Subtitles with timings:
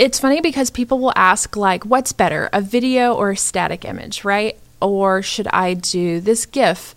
[0.00, 4.24] it's funny because people will ask, like, what's better, a video or a static image,
[4.24, 4.58] right?
[4.80, 6.94] Or should I do this GIF?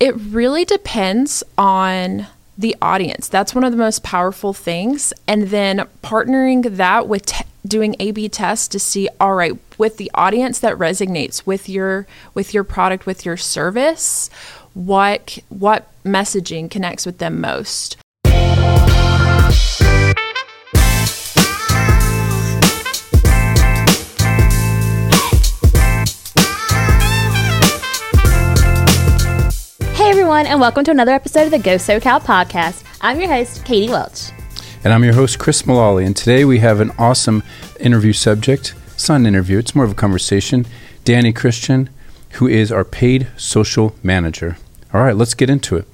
[0.00, 2.26] It really depends on
[2.56, 3.28] the audience.
[3.28, 5.12] That's one of the most powerful things.
[5.28, 10.10] And then partnering that with t- doing A/B tests to see, all right, with the
[10.14, 14.30] audience that resonates with your with your product, with your service,
[14.72, 17.98] what what messaging connects with them most.
[30.14, 32.84] Everyone, and welcome to another episode of the Go SoCal podcast.
[33.00, 34.30] I'm your host, Katie Welch.
[34.84, 36.04] And I'm your host, Chris Mullally.
[36.04, 37.42] And today we have an awesome
[37.80, 38.76] interview subject.
[38.92, 40.66] It's not an interview, it's more of a conversation.
[41.02, 41.90] Danny Christian,
[42.34, 44.56] who is our paid social manager.
[44.92, 45.88] All right, let's get into it.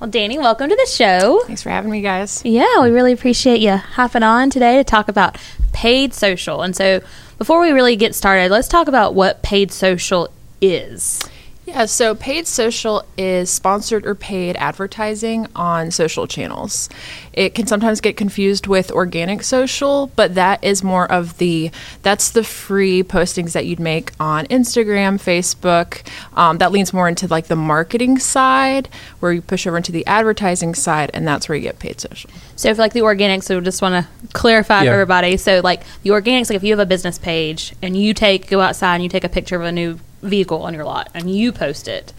[0.00, 1.44] Well, Danny, welcome to the show.
[1.46, 2.42] Thanks for having me, guys.
[2.44, 5.38] Yeah, we really appreciate you hopping on today to talk about
[5.72, 6.62] paid social.
[6.62, 7.00] And so,
[7.38, 11.20] before we really get started, let's talk about what paid social is.
[11.64, 16.88] Yeah, so paid social is sponsored or paid advertising on social channels.
[17.32, 21.70] It can sometimes get confused with organic social, but that is more of the
[22.02, 26.02] that's the free postings that you'd make on Instagram, Facebook.
[26.36, 28.88] Um, that leans more into like the marketing side,
[29.20, 32.28] where you push over into the advertising side, and that's where you get paid social.
[32.56, 34.90] So, for like the organics, so just want to clarify Yeah.
[34.90, 35.36] for everybody.
[35.36, 38.60] So, like the organics, like if you have a business page and you take go
[38.60, 41.52] outside and you take a picture of a new vehicle on your lot and you
[41.52, 42.12] post it,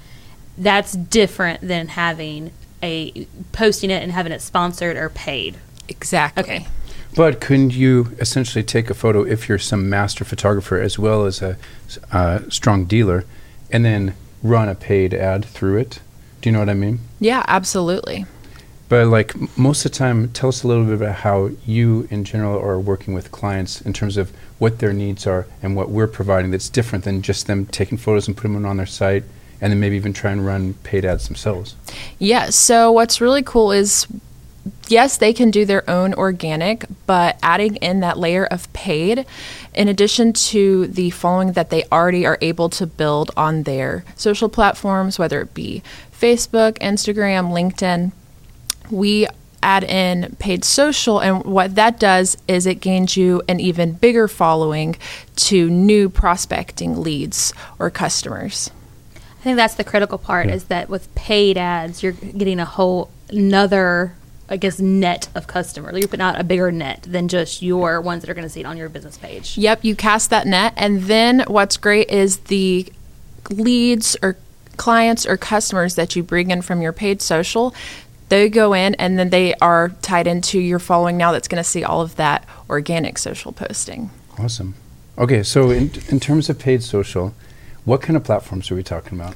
[0.58, 2.52] that's different than having
[2.82, 5.58] a posting it and having it sponsored or paid.
[5.88, 6.44] Exactly.
[6.44, 6.68] Okay.
[7.16, 11.42] But couldn't you essentially take a photo if you're some master photographer as well as
[11.42, 11.58] a
[12.12, 13.26] uh, strong dealer
[13.72, 16.00] and then run a paid ad through it?
[16.42, 17.00] Do you know what I mean?
[17.20, 18.26] Yeah, absolutely.
[18.94, 22.24] But like most of the time, tell us a little bit about how you, in
[22.24, 26.06] general, are working with clients in terms of what their needs are and what we're
[26.06, 29.24] providing that's different than just them taking photos and putting them on their site,
[29.60, 31.76] and then maybe even try and run paid ads themselves.
[32.20, 34.06] Yeah, so what's really cool is
[34.90, 39.26] yes, they can do their own organic, but adding in that layer of paid,
[39.74, 44.50] in addition to the following that they already are able to build on their social
[44.50, 45.82] platforms, whether it be
[46.12, 48.12] Facebook, Instagram, LinkedIn,
[48.90, 49.28] we
[49.62, 54.28] add in paid social and what that does is it gains you an even bigger
[54.28, 54.94] following
[55.38, 58.72] to new prospecting leads or customers
[59.16, 63.10] I think that's the critical part is that with paid ads, you're getting a whole
[63.28, 64.16] another,
[64.48, 65.98] I guess, net of customers.
[65.98, 68.62] You're putting out a bigger net than just your ones that are going to see
[68.62, 69.58] it on your business page.
[69.58, 72.88] Yep, you cast that net, and then what's great is the
[73.50, 74.38] leads or
[74.78, 77.76] clients or customers that you bring in from your paid social.
[78.30, 81.70] They go in and then they are tied into your following now that's going to
[81.70, 84.10] see all of that organic social posting.
[84.40, 84.76] Awesome.
[85.18, 87.34] Okay, so in, in terms of paid social,
[87.86, 89.36] what kind of platforms are we talking about?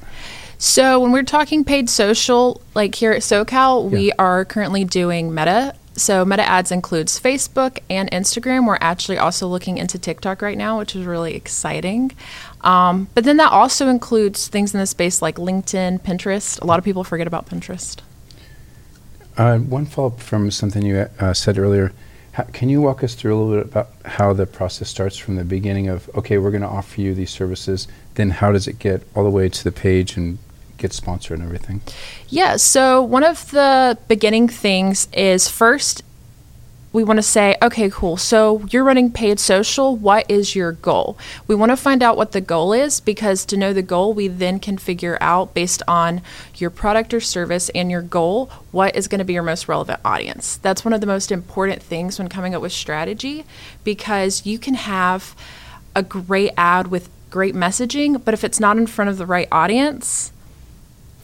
[0.58, 5.76] So when we're talking paid social, like here at SoCal, we are currently doing Meta.
[5.92, 8.66] So Meta ads includes Facebook and Instagram.
[8.66, 12.12] We're actually also looking into TikTok right now, which is really exciting.
[12.62, 16.60] Um, but then that also includes things in the space like LinkedIn, Pinterest.
[16.60, 17.98] A lot of people forget about Pinterest.
[19.38, 21.92] Uh, one follow up from something you uh, said earlier.
[22.32, 25.36] How, can you walk us through a little bit about how the process starts from
[25.36, 28.80] the beginning of, okay, we're going to offer you these services, then how does it
[28.80, 30.38] get all the way to the page and
[30.76, 31.80] get sponsored and everything?
[32.28, 36.02] Yeah, so one of the beginning things is first
[36.92, 38.16] we want to say, okay, cool.
[38.16, 39.96] So you're running paid social.
[39.96, 41.18] What is your goal?
[41.46, 44.28] We want to find out what the goal is because to know the goal, we
[44.28, 46.22] then can figure out based on
[46.56, 50.00] your product or service and your goal, what is going to be your most relevant
[50.04, 50.56] audience.
[50.56, 53.44] That's one of the most important things when coming up with strategy
[53.84, 55.36] because you can have
[55.94, 59.48] a great ad with great messaging, but if it's not in front of the right
[59.52, 60.32] audience,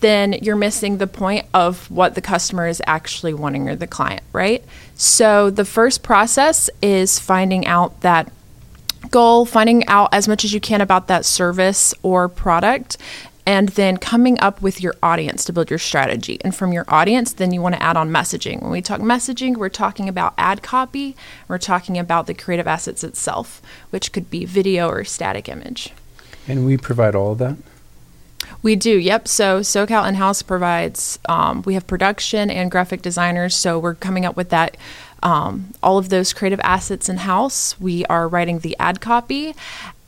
[0.04, 4.22] then you're missing the point of what the customer is actually wanting or the client,
[4.34, 4.62] right?
[4.94, 8.31] So the first process is finding out that
[9.10, 12.98] goal, finding out as much as you can about that service or product,
[13.47, 16.39] and then coming up with your audience to build your strategy.
[16.42, 18.60] And from your audience, then you want to add on messaging.
[18.60, 21.16] When we talk messaging, we're talking about ad copy,
[21.48, 25.92] we're talking about the creative assets itself, which could be video or static image.
[26.47, 27.57] And we provide all of that?
[28.65, 29.28] We do, yep.
[29.28, 33.55] So SoCal In House provides, um, we have production and graphic designers.
[33.55, 34.78] So we're coming up with that,
[35.22, 37.78] um, all of those creative assets in house.
[37.78, 39.55] We are writing the ad copy.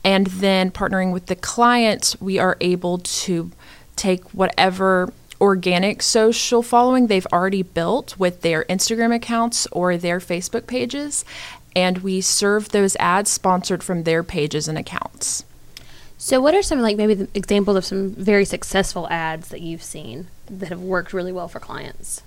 [0.03, 3.51] And then partnering with the client, we are able to
[3.95, 10.65] take whatever organic social following they've already built with their Instagram accounts or their Facebook
[10.65, 11.23] pages
[11.75, 15.43] and we serve those ads sponsored from their pages and accounts.
[16.17, 20.27] So, what are some like maybe examples of some very successful ads that you've seen
[20.49, 22.23] that have worked really well for clients?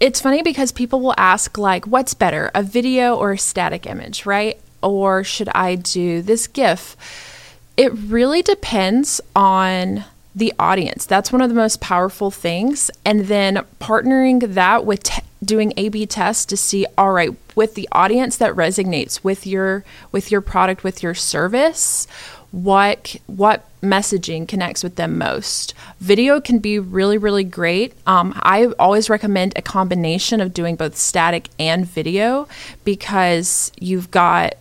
[0.00, 4.26] It's funny because people will ask like, "What's better, a video or a static image?"
[4.26, 4.60] Right?
[4.82, 6.96] Or should I do this GIF?
[7.76, 10.04] It really depends on
[10.38, 11.04] the audience.
[11.04, 12.90] That's one of the most powerful things.
[13.04, 15.02] And then partnering that with
[15.44, 20.30] doing A/B tests to see, all right, with the audience that resonates with your with
[20.30, 22.06] your product, with your service,
[22.50, 25.74] what what messaging connects with them most.
[26.00, 27.94] Video can be really really great.
[28.06, 32.48] Um, I always recommend a combination of doing both static and video
[32.84, 34.54] because you've got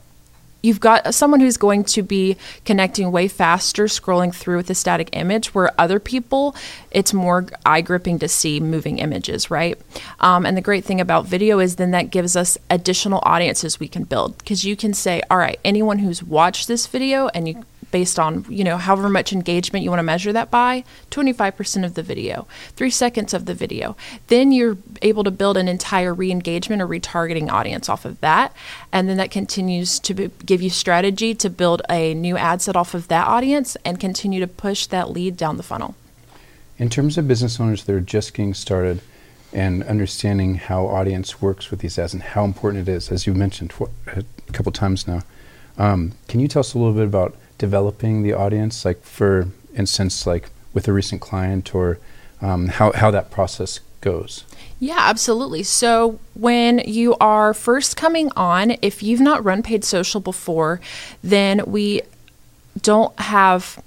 [0.61, 5.09] you've got someone who's going to be connecting way faster scrolling through with a static
[5.13, 6.55] image where other people
[6.91, 9.79] it's more eye gripping to see moving images right?
[10.19, 13.87] Um, and the great thing about video is then that gives us additional audiences we
[13.87, 14.37] can build.
[14.37, 18.45] Because you can say all right anyone who's watched this video and you based on
[18.49, 22.47] you know however much engagement you want to measure that by 25% of the video
[22.75, 23.95] 3 seconds of the video.
[24.27, 28.53] Then you're able to build an entire re-engagement or retargeting audience off of that
[28.91, 30.13] and then that continues to
[30.45, 34.39] give you strategy to build a new ad set off of that audience and continue
[34.39, 35.95] to push that lead down the funnel.
[36.77, 39.01] In terms of business owners that are just getting started
[39.53, 43.33] and understanding how audience works with these ads and how important it is as you
[43.33, 43.73] mentioned
[44.07, 45.21] a couple times now
[45.77, 50.25] um, can you tell us a little bit about developing the audience, like for instance,
[50.25, 51.99] like with a recent client, or
[52.41, 54.43] um, how how that process goes?
[54.79, 55.63] Yeah, absolutely.
[55.63, 60.79] So, when you are first coming on, if you've not run paid social before,
[61.23, 62.01] then we
[62.81, 63.81] don't have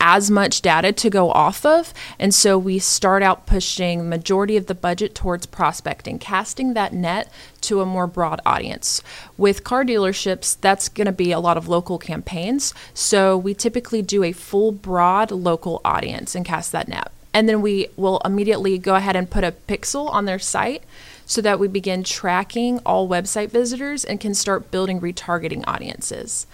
[0.00, 1.92] as much data to go off of.
[2.18, 7.30] And so we start out pushing majority of the budget towards prospecting casting that net
[7.62, 9.02] to a more broad audience.
[9.36, 12.74] With car dealerships that's going to be a lot of local campaigns.
[12.94, 17.10] So we typically do a full broad local audience and cast that net.
[17.34, 20.82] And then we will immediately go ahead and put a pixel on their site
[21.26, 26.46] so that we begin tracking all website visitors and can start building retargeting audiences.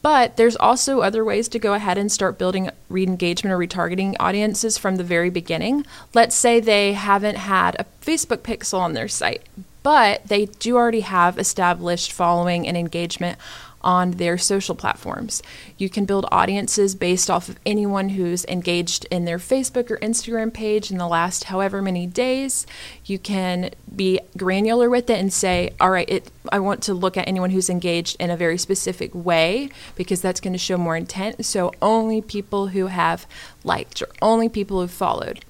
[0.00, 4.14] But there's also other ways to go ahead and start building re engagement or retargeting
[4.20, 5.84] audiences from the very beginning.
[6.14, 9.42] Let's say they haven't had a Facebook pixel on their site,
[9.82, 13.38] but they do already have established following and engagement
[13.82, 15.42] on their social platforms.
[15.76, 20.52] You can build audiences based off of anyone who's engaged in their Facebook or Instagram
[20.52, 22.66] page in the last however many days.
[23.04, 27.16] You can be granular with it and say, all right, it, I want to look
[27.16, 30.96] at anyone who's engaged in a very specific way because that's going to show more
[30.96, 31.44] intent.
[31.44, 33.26] So only people who have
[33.64, 35.44] liked or only people who've followed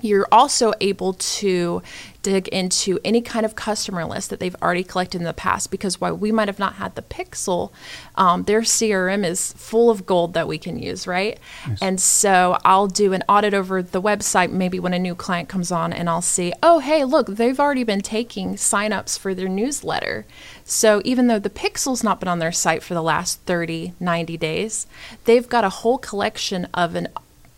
[0.00, 1.82] you're also able to
[2.22, 6.00] dig into any kind of customer list that they've already collected in the past because
[6.00, 7.70] while we might have not had the pixel
[8.16, 11.38] um, their crm is full of gold that we can use right
[11.68, 11.78] yes.
[11.82, 15.70] and so i'll do an audit over the website maybe when a new client comes
[15.70, 20.24] on and i'll see oh hey look they've already been taking signups for their newsletter
[20.64, 24.36] so even though the pixel's not been on their site for the last 30 90
[24.38, 24.86] days
[25.26, 27.06] they've got a whole collection of an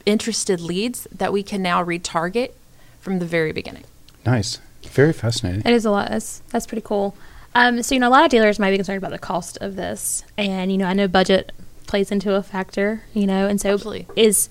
[0.06, 2.52] interested leads that we can now retarget
[3.00, 3.84] from the very beginning.
[4.24, 4.58] Nice.
[4.84, 5.62] Very fascinating.
[5.64, 6.08] It is a lot.
[6.08, 7.14] That's, that's pretty cool.
[7.54, 9.76] Um, so, you know, a lot of dealers might be concerned about the cost of
[9.76, 10.24] this.
[10.38, 11.52] And, you know, I know budget
[11.86, 14.06] plays into a factor, you know, and so Absolutely.
[14.16, 14.48] is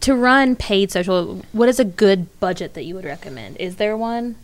[0.00, 3.56] to run paid social, what is a good budget that you would recommend?
[3.58, 4.36] Is there one?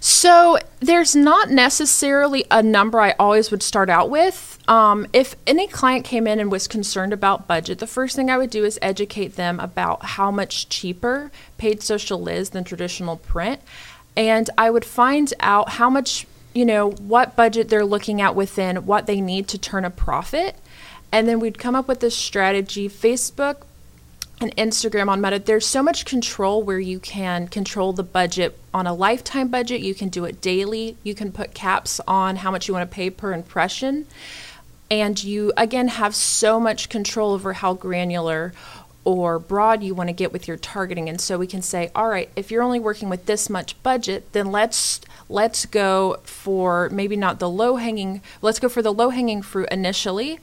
[0.00, 4.58] So there's not necessarily a number I always would start out with.
[4.68, 8.38] Um, if any client came in and was concerned about budget, the first thing I
[8.38, 13.60] would do is educate them about how much cheaper paid social is than traditional print.
[14.16, 18.86] And I would find out how much, you know, what budget they're looking at within
[18.86, 20.56] what they need to turn a profit.
[21.12, 22.88] And then we'd come up with this strategy.
[22.88, 23.62] Facebook
[24.40, 28.86] and Instagram on Meta, there's so much control where you can control the budget on
[28.86, 29.80] a lifetime budget.
[29.80, 30.96] You can do it daily.
[31.02, 34.06] You can put caps on how much you want to pay per impression.
[34.90, 38.52] And you, again, have so much control over how granular
[39.06, 42.08] or broad you want to get with your targeting and so we can say all
[42.08, 47.14] right if you're only working with this much budget then let's let's go for maybe
[47.14, 50.40] not the low hanging let's go for the low hanging fruit initially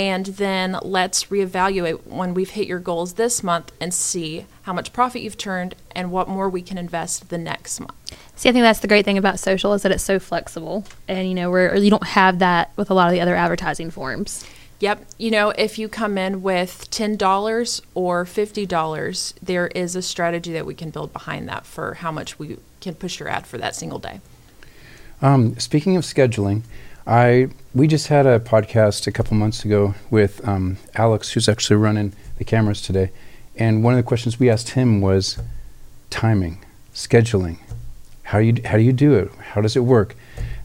[0.00, 4.94] and then let's reevaluate when we've hit your goals this month and see how much
[4.94, 7.92] profit you've turned and what more we can invest the next month.
[8.34, 11.28] See, I think that's the great thing about social is that it's so flexible, and
[11.28, 14.46] you know, where you don't have that with a lot of the other advertising forms.
[14.78, 19.94] Yep, you know, if you come in with ten dollars or fifty dollars, there is
[19.94, 23.28] a strategy that we can build behind that for how much we can push your
[23.28, 24.22] ad for that single day.
[25.20, 26.62] Um, speaking of scheduling,
[27.10, 31.76] I we just had a podcast a couple months ago with um, Alex, who's actually
[31.76, 33.10] running the cameras today,
[33.56, 35.36] and one of the questions we asked him was
[36.08, 36.64] timing,
[36.94, 37.58] scheduling.
[38.22, 39.32] How you how do you do it?
[39.54, 40.14] How does it work?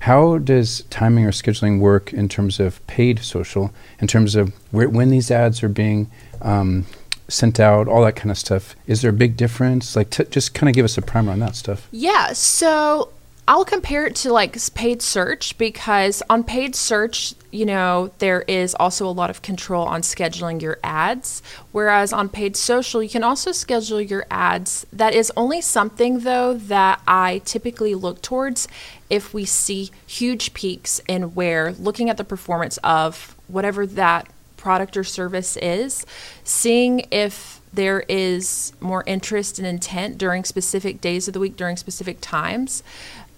[0.01, 3.73] How does timing or scheduling work in terms of paid social?
[3.99, 6.11] In terms of where, when these ads are being
[6.43, 6.85] um,
[7.27, 8.75] sent out, all that kind of stuff.
[8.85, 9.95] Is there a big difference?
[9.95, 11.87] Like, t- just kind of give us a primer on that stuff.
[11.91, 13.09] Yeah, so
[13.47, 18.73] I'll compare it to like paid search because on paid search, you know, there is
[18.73, 21.43] also a lot of control on scheduling your ads.
[21.71, 24.87] Whereas on paid social, you can also schedule your ads.
[24.91, 28.67] That is only something, though, that I typically look towards
[29.11, 34.97] if we see huge peaks in where looking at the performance of whatever that product
[34.97, 36.03] or service is,
[36.43, 41.77] seeing if there is more interest and intent during specific days of the week, during
[41.77, 42.81] specific times,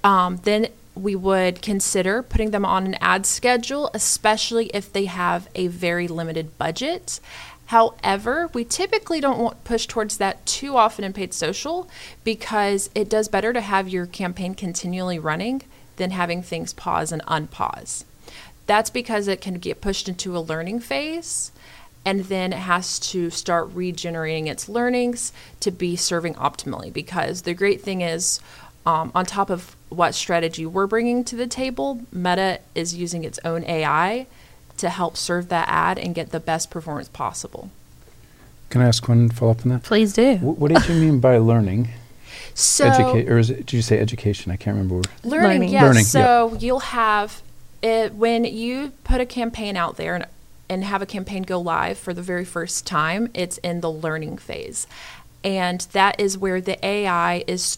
[0.04, 5.48] um, then we would consider putting them on an ad schedule, especially if they have
[5.56, 7.20] a very limited budget.
[7.68, 11.90] However, we typically don't want push towards that too often in paid social
[12.24, 15.64] because it does better to have your campaign continually running
[15.98, 18.06] than having things pause and unpause.
[18.68, 21.52] That's because it can get pushed into a learning phase
[22.06, 26.92] and then it has to start regenerating its learnings to be serving optimally.
[26.92, 28.40] Because the great thing is,
[28.86, 33.40] um, on top of what strategy we're bringing to the table, Meta is using its
[33.46, 34.28] own AI
[34.78, 37.70] to help serve that ad and get the best performance possible.
[38.70, 39.84] Can I ask one follow up on that?
[39.84, 40.36] Please do.
[40.38, 41.90] Wh- what did you mean by learning?
[42.54, 44.52] So, Educate, or is it, did you say education?
[44.52, 45.08] I can't remember.
[45.24, 45.70] learning, Learning.
[45.70, 45.84] yes.
[45.84, 47.42] Learning, so you'll have
[47.82, 50.26] it when you put a campaign out there and
[50.70, 54.38] and have a campaign go live for the very first time, it's in the learning
[54.38, 54.86] phase.
[55.44, 57.78] And that is where the AI is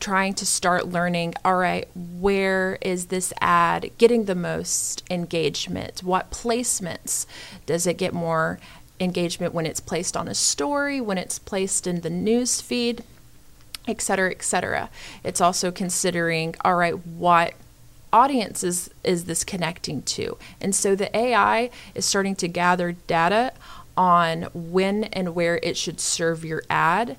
[0.00, 6.02] trying to start learning all right, where is this ad getting the most engagement?
[6.02, 7.26] What placements?
[7.66, 8.58] Does it get more
[8.98, 13.04] engagement when it's placed on a story, when it's placed in the news feed?
[13.88, 14.90] et cetera, et cetera.
[15.24, 17.54] It's also considering, all right, what
[18.12, 20.36] audience is, is this connecting to?
[20.60, 23.52] And so the AI is starting to gather data
[23.96, 27.16] on when and where it should serve your ad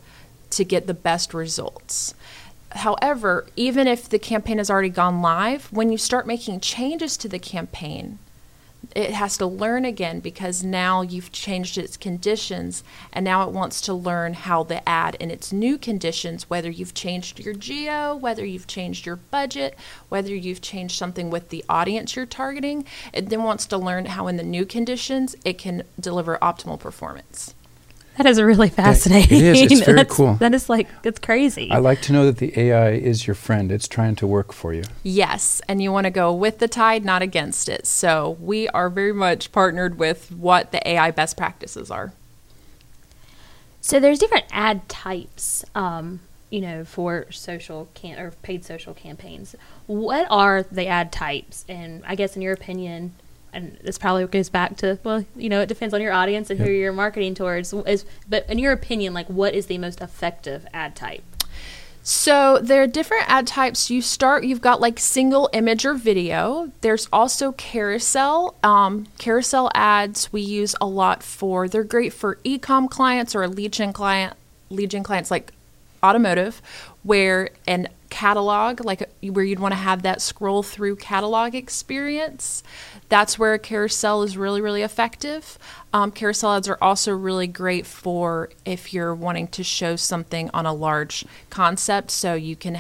[0.51, 2.13] to get the best results.
[2.73, 7.27] However, even if the campaign has already gone live, when you start making changes to
[7.27, 8.19] the campaign,
[8.95, 13.79] it has to learn again because now you've changed its conditions and now it wants
[13.81, 18.43] to learn how the ad in its new conditions whether you've changed your geo whether
[18.43, 19.77] you've changed your budget
[20.09, 22.83] whether you've changed something with the audience you're targeting.
[23.13, 27.53] It then wants to learn how in the new conditions it can deliver optimal performance
[28.17, 29.37] That is really fascinating.
[29.39, 29.71] it is.
[29.71, 30.35] It's very That's- cool.
[30.35, 31.71] That is like it's crazy.
[31.71, 33.71] I like to know that the AI is your friend.
[33.71, 34.83] It's trying to work for you.
[35.03, 38.89] yes and you want to go with the tide not against it so we are
[38.89, 42.11] very much partnered with what the ai best practices are
[43.81, 46.19] So there's different ad types, um,
[46.51, 49.55] you know, for social can or paid social campaigns.
[49.87, 51.65] What are the ad types?
[51.67, 53.15] And I guess in your opinion,
[53.53, 56.59] and this probably goes back to well, you know, it depends on your audience and
[56.59, 57.73] who you're marketing towards.
[57.73, 61.23] Is but in your opinion, like what is the most effective ad type?
[62.03, 63.91] So there are different ad types.
[63.91, 66.71] You start, you've got like single image or video.
[66.81, 68.55] There's also carousel.
[68.63, 71.67] Um, carousel ads we use a lot for.
[71.67, 74.33] They're great for e-com clients or lead gen client,
[74.71, 75.51] lead gen clients like
[76.03, 76.59] automotive,
[77.03, 82.61] where an catalog, like where you'd want to have that scroll through catalog experience.
[83.09, 85.57] That's where a carousel is really, really effective.
[85.91, 90.67] Um, carousel ads are also really great for if you're wanting to show something on
[90.67, 92.11] a large concept.
[92.11, 92.79] So you can,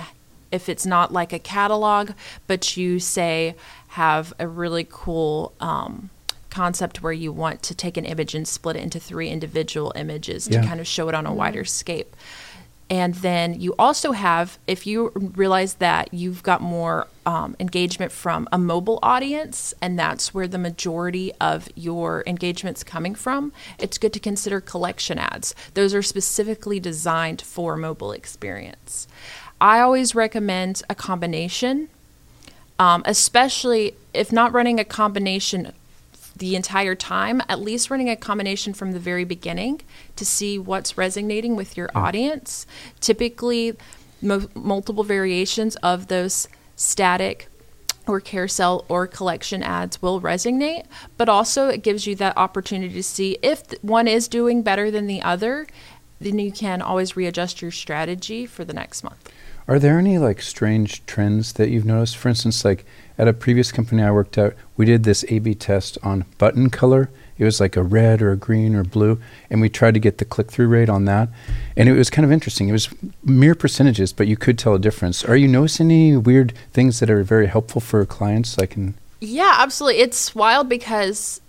[0.51, 2.11] if it's not like a catalog,
[2.45, 3.55] but you say
[3.89, 6.09] have a really cool um,
[6.49, 10.47] concept where you want to take an image and split it into three individual images
[10.47, 10.61] Yeah.
[10.61, 12.15] to kind of show it on a wider scape.
[12.91, 18.49] And then you also have, if you realize that you've got more um, engagement from
[18.51, 24.11] a mobile audience, and that's where the majority of your engagement's coming from, it's good
[24.11, 25.55] to consider collection ads.
[25.73, 29.07] Those are specifically designed for mobile experience.
[29.61, 31.87] I always recommend a combination,
[32.77, 35.71] um, especially if not running a combination
[36.35, 39.81] the entire time, at least running a combination from the very beginning
[40.15, 42.65] to see what's resonating with your audience.
[42.99, 43.75] Typically,
[44.21, 47.47] mo- multiple variations of those static
[48.07, 50.85] or carousel or collection ads will resonate,
[51.17, 55.07] but also it gives you that opportunity to see if one is doing better than
[55.07, 55.67] the other,
[56.19, 59.31] then you can always readjust your strategy for the next month.
[59.67, 62.17] Are there any like strange trends that you've noticed?
[62.17, 62.85] For instance, like
[63.17, 67.09] at a previous company I worked at, we did this A/B test on button color.
[67.37, 70.19] It was like a red or a green or blue, and we tried to get
[70.19, 71.29] the click-through rate on that,
[71.75, 72.69] and it was kind of interesting.
[72.69, 72.89] It was
[73.23, 75.23] mere percentages, but you could tell a difference.
[75.23, 78.59] Are you noticing any weird things that are very helpful for clients?
[78.59, 80.01] Like in Yeah, absolutely.
[80.01, 81.41] It's wild because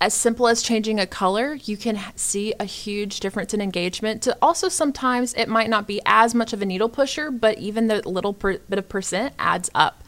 [0.00, 4.22] as simple as changing a color, you can see a huge difference in engagement.
[4.22, 7.86] To also, sometimes it might not be as much of a needle pusher, but even
[7.86, 10.02] the little per- bit of percent adds up.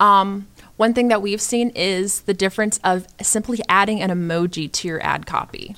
[0.00, 4.88] Um, one thing that we've seen is the difference of simply adding an emoji to
[4.88, 5.76] your ad copy.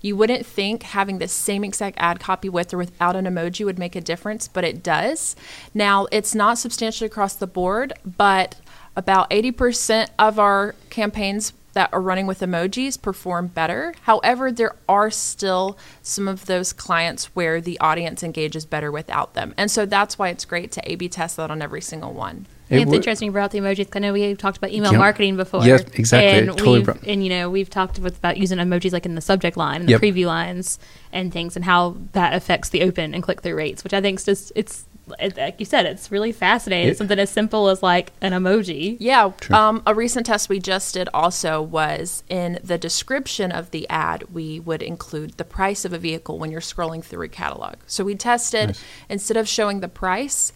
[0.00, 3.78] You wouldn't think having the same exact ad copy with or without an emoji would
[3.78, 5.36] make a difference, but it does.
[5.72, 8.56] Now, it's not substantially across the board, but
[8.96, 13.94] about 80% of our campaigns that are running with emojis perform better.
[14.02, 19.54] However, there are still some of those clients where the audience engages better without them.
[19.56, 22.46] And so that's why it's great to A B test that on every single one.
[22.70, 23.86] I It it's wo- interesting you brought up the emojis.
[23.90, 24.98] 'cause I know we talked about email Yeah.
[24.98, 25.64] marketing before.
[25.64, 26.38] Yes, exactly.
[26.40, 29.14] And totally we've, brought- and you know we've talked with, about using emojis like in
[29.14, 30.78] the subject line and the preview lines
[31.12, 34.18] and things, and how that affects the open and click through rates, which I think
[34.18, 34.84] is just it's
[35.18, 36.88] it, like you said, it's really fascinating.
[36.90, 38.96] It- Something as simple as like an emoji.
[39.00, 39.32] Yeah.
[39.40, 39.54] True.
[39.56, 44.24] Um, a recent test we just did also was in the description of the ad,
[44.32, 47.74] we would include the price of a vehicle when you're scrolling through a catalog.
[47.86, 48.84] So we tested, Nice.
[49.08, 50.52] instead of showing the price,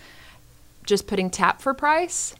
[0.84, 2.34] just putting tap for price.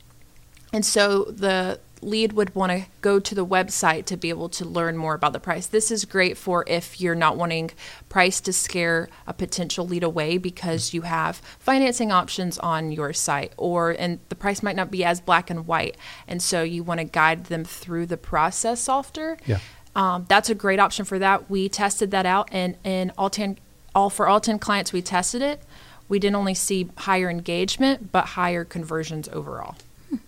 [0.73, 4.65] And so the lead would want to go to the website to be able to
[4.65, 5.67] learn more about the price.
[5.67, 7.71] This is great for if you're not wanting
[8.09, 13.53] price to scare a potential lead away because you have financing options on your site
[13.57, 15.97] or and the price might not be as black and white
[16.29, 19.37] and so you want to guide them through the process softer.
[19.47, 19.59] Yeah.
[19.95, 21.49] Um, that's a great option for that.
[21.51, 23.59] We tested that out and in all 10
[23.95, 25.63] all for all 10 clients we tested it.
[26.09, 29.77] We didn't only see higher engagement but higher conversions overall.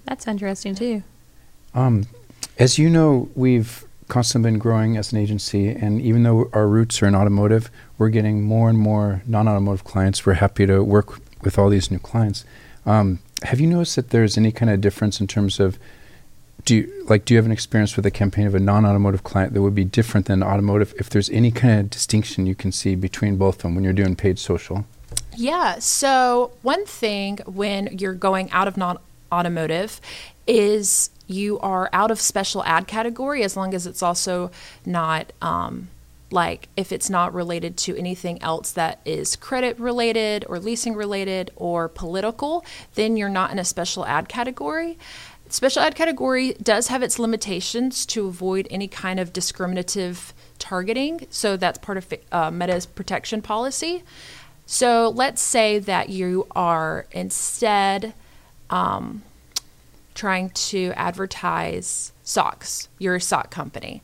[0.05, 1.03] That's interesting too.
[1.75, 2.07] Um,
[2.59, 7.03] as you know, we've constantly been growing as an agency, and even though our roots
[7.03, 10.25] are in automotive, we're getting more and more non-automotive clients.
[10.25, 12.45] We're happy to work with all these new clients.
[12.87, 15.79] Um, have you noticed that there's any kind of difference in terms of
[16.65, 19.55] do you, like do you have an experience with a campaign of a non-automotive client
[19.55, 20.93] that would be different than automotive?
[20.99, 23.93] If there's any kind of distinction you can see between both of them when you're
[23.93, 24.85] doing paid social.
[25.37, 25.79] Yeah.
[25.79, 28.99] So, one thing when you're going out of non
[29.31, 30.01] automotive
[30.47, 34.51] is you are out of special ad category as long as it's also
[34.85, 35.33] not.
[35.41, 35.89] Um,
[36.31, 41.51] like if it's not related to anything else that is credit related or leasing related
[41.57, 44.99] or political, then you're not in a special ad category.
[45.49, 51.27] Special ad category does have its limitations to avoid any kind of discriminative targeting.
[51.31, 54.03] So that's part of uh, Meta's protection policy.
[54.67, 58.13] So let's say that you are instead
[58.69, 59.23] um,
[60.19, 64.03] trying to advertise socks, you're a sock company,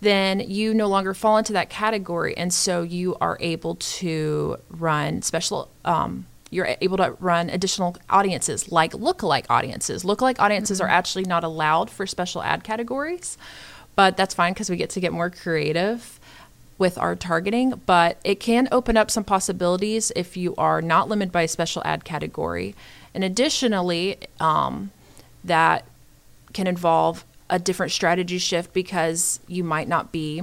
[0.00, 2.36] then you no longer fall into that category.
[2.36, 8.70] And so you are able to run special, um, you're able to run additional audiences
[8.72, 10.02] like lookalike audiences.
[10.02, 13.38] Lookalike audiences are actually not allowed for special ad categories,
[13.94, 16.18] but that's fine because we get to get more creative
[16.78, 21.30] with our targeting, but it can open up some possibilities if you are not limited
[21.30, 22.74] by a special ad category.
[23.14, 24.90] And additionally, um,
[25.44, 25.84] that
[26.52, 30.42] can involve a different strategy shift because you might not be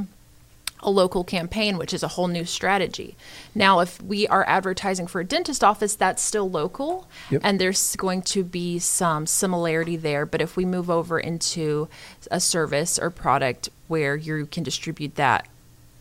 [0.83, 3.15] a local campaign, which is a whole new strategy.
[3.53, 7.41] Now, if we are advertising for a dentist office, that's still local, Yep.
[7.43, 10.25] and there's going to be some similarity there.
[10.25, 11.87] But if we move over into
[12.31, 15.47] a service or product where you can distribute that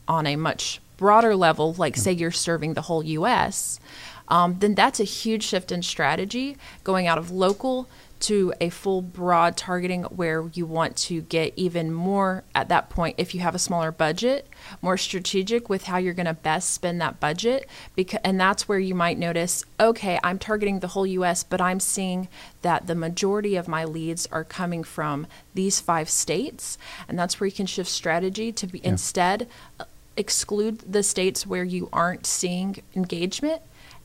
[0.09, 3.81] on a much broader level, like say you're serving the whole US,
[4.29, 7.87] um, then that's a huge shift in strategy going out of local
[8.21, 13.15] to a full broad targeting where you want to get even more at that point
[13.19, 14.47] if you have a smaller budget
[14.83, 18.79] more strategic with how you're going to best spend that budget because and that's where
[18.79, 22.29] you might notice okay i'm targeting the whole us but i'm seeing
[22.63, 26.77] that the majority of my leads are coming from these five states
[27.09, 29.85] and that's where you can shift strategy to be instead uh,
[30.17, 33.63] exclude the states where you aren't seeing engagement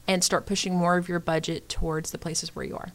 [0.08, 2.94] and start pushing more of your budget towards the places where you are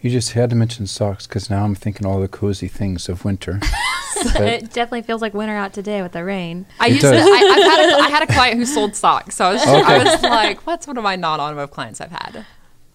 [0.00, 3.24] You just had to mention socks because now I'm thinking all the cozy things of
[3.24, 3.60] winter.
[4.18, 6.64] It definitely feels like winter out today with the rain.
[6.80, 7.08] I It used to.
[7.08, 9.98] I, I've had a, I had a client who sold socks, so I was, I
[9.98, 12.46] was like, "What's one of my non-automotive clients I've had?"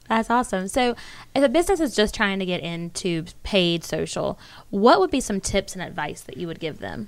[0.10, 0.68] That's awesome.
[0.68, 0.96] So,
[1.36, 4.40] if a business is just trying to get into paid social,
[4.72, 7.08] what would be some tips and advice that you would give them?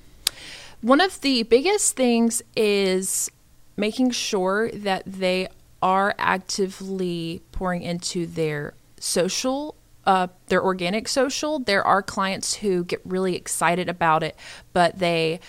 [0.82, 3.32] One of the biggest things is
[3.76, 5.48] making sure that they
[5.82, 11.60] are actively pouring into their social uh, their organic social.
[11.60, 14.36] There are clients who get really excited about it,
[14.74, 15.40] but they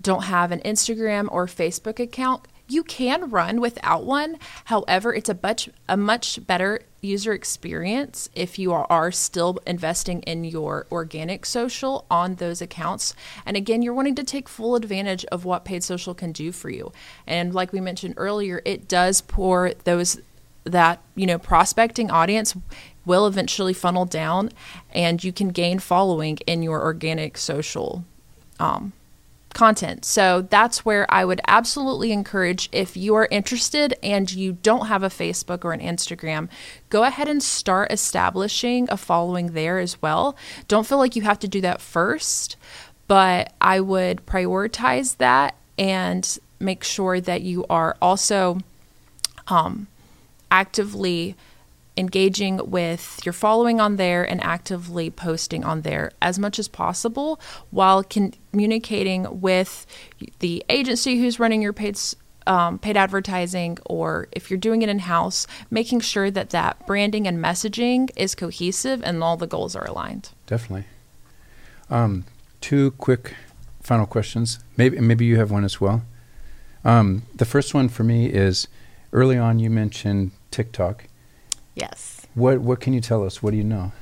[0.00, 2.46] don't have an Instagram or Facebook account.
[2.68, 4.38] You can run without one.
[4.66, 10.22] However, it's a much a much better user experience if you are, are still investing
[10.22, 13.14] in your organic social on those accounts.
[13.44, 16.70] And again, you're wanting to take full advantage of what paid social can do for
[16.70, 16.92] you.
[17.26, 20.20] And like we mentioned earlier, it does pour those
[20.64, 22.56] that, you know, prospecting audience
[23.04, 24.50] will eventually funnel down
[24.92, 28.04] and you can gain following in your organic social
[28.60, 28.92] um,
[29.52, 30.04] content.
[30.04, 35.02] So that's where I would absolutely encourage if you are interested and you don't have
[35.02, 36.48] a Facebook or an Instagram,
[36.88, 40.36] go ahead and start establishing a following there as well.
[40.68, 42.56] Don't feel like you have to do that first,
[43.08, 48.58] but I would prioritize that and make sure that you are also
[49.48, 49.88] um,
[50.50, 51.34] actively
[52.02, 57.40] engaging with your following on there and actively posting on there as much as possible
[57.70, 59.86] while communicating with
[60.40, 61.96] the agency who's running your paid
[62.44, 67.28] um, paid advertising or if you're doing it in house making sure that that branding
[67.28, 70.30] and messaging is cohesive and all the goals are aligned.
[70.48, 70.86] Definitely.
[71.88, 72.24] Um,
[72.60, 73.36] two quick
[73.80, 74.58] final questions.
[74.76, 76.02] Maybe maybe you have one as well.
[76.84, 78.66] Um, the first one for me is
[79.12, 81.04] early on you mentioned tiktok
[81.74, 82.26] Yes.
[82.34, 83.42] What What can you tell us?
[83.42, 83.92] What do you know?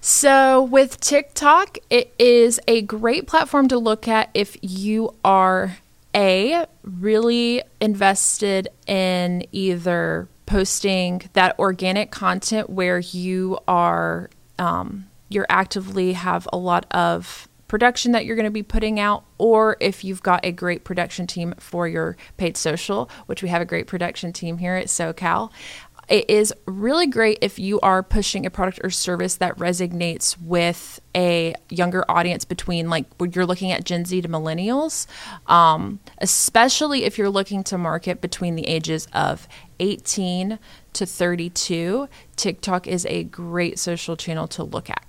[0.00, 5.78] So, with TikTok, it is a great platform to look at if you are
[6.14, 16.14] a really invested in either posting that organic content where you are um, you're actively
[16.14, 20.22] have a lot of production that you're going to be putting out, or if you've
[20.22, 24.32] got a great production team for your paid social, which we have a great production
[24.32, 25.50] team here at SoCal.
[26.08, 31.00] It is really great if you are pushing a product or service that resonates with
[31.14, 35.06] a younger audience between like when you're looking at Gen Z to millennials,
[35.46, 39.46] um, especially if you're looking to market between the ages of
[39.80, 40.58] 18
[40.94, 42.08] to 32.
[42.36, 45.04] TikTok is a great social channel to look at.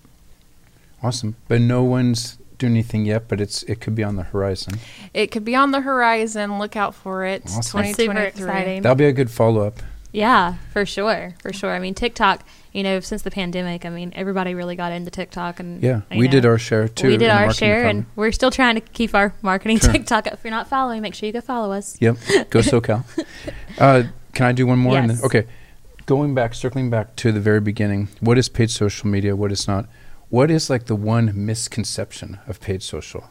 [1.01, 1.37] Awesome.
[1.47, 4.79] But no one's doing anything yet, but it's it could be on the horizon.
[5.13, 6.59] It could be on the horizon.
[6.59, 7.43] Look out for it.
[7.45, 7.81] Awesome.
[7.81, 8.81] That's super exciting.
[8.81, 9.81] That'll be a good follow up.
[10.11, 11.71] Yeah, for sure, for sure.
[11.71, 12.43] I mean, TikTok.
[12.71, 16.25] You know, since the pandemic, I mean, everybody really got into TikTok, and yeah, we
[16.25, 17.07] know, did our share too.
[17.07, 19.91] We did our share, and we're still trying to keep our marketing sure.
[19.91, 20.27] TikTok.
[20.27, 21.97] If you're not following, make sure you go follow us.
[21.99, 22.17] Yep,
[22.49, 23.03] go SoCal.
[23.79, 24.93] uh, can I do one more?
[24.93, 25.23] Yes.
[25.23, 25.47] okay,
[26.05, 28.09] going back, circling back to the very beginning.
[28.19, 29.35] What is paid social media?
[29.35, 29.87] What is not?
[30.29, 33.29] What is like the one misconception of paid social?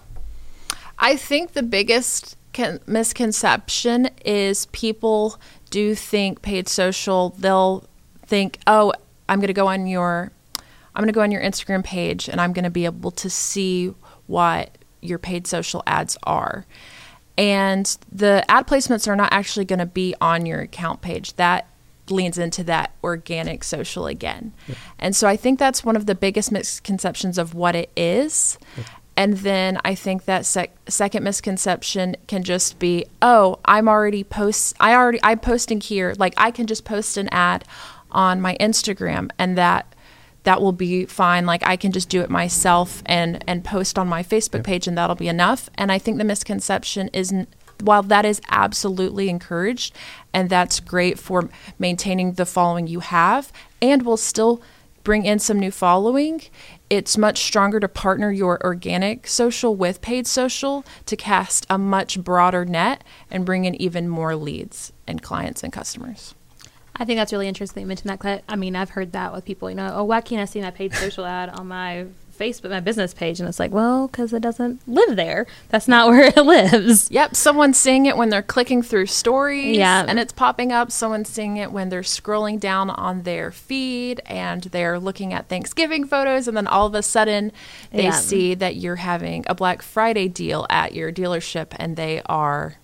[0.99, 7.85] I think the biggest con- misconception is people do think paid social, they'll
[8.27, 8.93] think, oh,
[9.29, 10.31] I'm going to go on your,
[10.95, 13.31] I'm going to go on your Instagram page and I'm going to be able to
[13.31, 13.95] see
[14.27, 16.67] what your paid social ads are.
[17.37, 21.35] And the ad placements are not actually going to be on your account page.
[21.37, 21.69] That
[22.11, 24.53] leans into that organic social again.
[24.67, 24.75] Yeah.
[24.99, 28.59] And so I think that's one of the biggest misconceptions of what it is.
[28.77, 28.85] Yeah.
[29.19, 34.77] And then I think that sec- second misconception can just be, oh, I'm already post
[34.79, 36.15] I already I'm posting here.
[36.17, 37.65] Like I can just post an ad
[38.13, 39.93] on my Instagram and that
[40.45, 41.47] that will be fine.
[41.47, 44.67] Like I can just do it myself and and post on my Facebook yep.
[44.67, 45.69] page and that'll be enough.
[45.75, 47.49] And I think the misconception isn't
[47.81, 49.97] while that is absolutely encouraged
[50.33, 53.53] and that's great for maintaining the following you have
[53.83, 54.63] and will still
[55.09, 56.43] bring in some new following,
[56.91, 62.23] it's much stronger to partner your organic social with paid social to cast a much
[62.23, 66.35] broader net and bring in even more leads and clients and customers.
[66.95, 68.45] I think that's really interesting you mentioned that.
[68.51, 70.71] I mean, I've heard that with people, you know, oh, why can't I see my
[70.71, 72.05] paid social ad on my
[72.39, 75.47] Facebook, my business page, and it's like, well, because it doesn't live there.
[75.69, 77.11] That's not where it lives.
[77.11, 80.93] Yep, someone's seeing it when they're clicking through stories, yeah, and it's popping up.
[80.93, 86.07] Someone's seeing it when they're scrolling down on their feed and they're looking at Thanksgiving
[86.07, 87.53] photos, and then all of a sudden
[87.93, 88.11] they yeah.
[88.13, 92.77] see that you're having a Black Friday deal at your dealership, and they are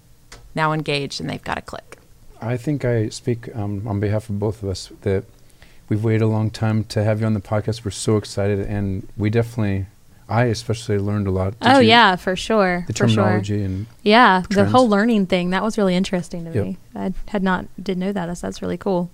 [0.55, 1.99] now engaged, and they've got to click.
[2.41, 5.25] I think I speak um, on behalf of both of us that
[5.89, 7.85] we've waited a long time to have you on the podcast.
[7.85, 9.87] We're so excited, and we definitely,
[10.29, 11.59] I especially learned a lot.
[11.61, 12.85] Did oh yeah, for sure.
[12.87, 13.65] The for terminology sure.
[13.65, 14.57] and yeah, trends.
[14.57, 16.65] the whole learning thing that was really interesting to yep.
[16.65, 16.79] me.
[16.95, 18.37] I had not did know that.
[18.37, 19.11] So that's really cool.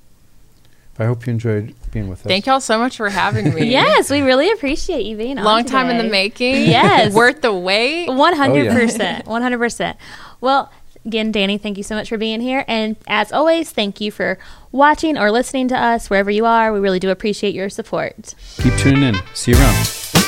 [0.99, 2.27] I hope you enjoyed being with us.
[2.27, 3.65] Thank y'all so much for having me.
[3.71, 5.45] yes, we really appreciate you being on.
[5.45, 6.57] Long time in the making.
[6.57, 8.09] Yes, worth the wait.
[8.09, 9.27] One hundred oh, percent.
[9.27, 9.97] One hundred percent.
[10.43, 10.71] Well,
[11.05, 12.65] Again, Danny, thank you so much for being here.
[12.69, 14.39] And as always, thank you for
[14.71, 16.73] watching or listening to us wherever you are.
[16.73, 18.35] We really do appreciate your support.
[18.59, 19.17] Keep tuning in.
[19.35, 20.20] See you around.